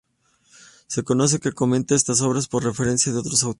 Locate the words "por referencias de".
2.47-3.21